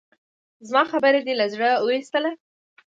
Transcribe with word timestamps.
زما 0.69 0.83
خبره 0.91 1.19
دې 1.25 1.33
له 1.39 1.45
زړه 1.53 1.69
اوېستله؟ 1.83 2.31